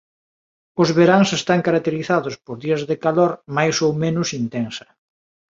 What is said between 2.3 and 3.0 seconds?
por días de